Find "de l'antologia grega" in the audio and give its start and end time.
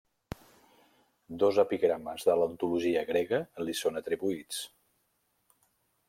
2.29-3.41